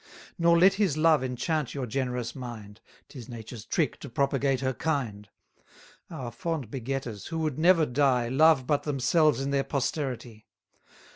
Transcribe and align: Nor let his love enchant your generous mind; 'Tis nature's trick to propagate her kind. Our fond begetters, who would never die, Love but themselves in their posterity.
Nor 0.39 0.57
let 0.57 0.73
his 0.73 0.97
love 0.97 1.23
enchant 1.23 1.75
your 1.75 1.85
generous 1.85 2.33
mind; 2.33 2.81
'Tis 3.07 3.29
nature's 3.29 3.65
trick 3.65 3.99
to 3.99 4.09
propagate 4.09 4.61
her 4.61 4.73
kind. 4.73 5.29
Our 6.09 6.31
fond 6.31 6.71
begetters, 6.71 7.27
who 7.27 7.37
would 7.37 7.59
never 7.59 7.85
die, 7.85 8.27
Love 8.27 8.65
but 8.65 8.81
themselves 8.81 9.41
in 9.41 9.51
their 9.51 9.63
posterity. 9.63 10.47